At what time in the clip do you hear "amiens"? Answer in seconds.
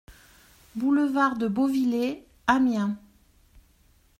2.47-2.97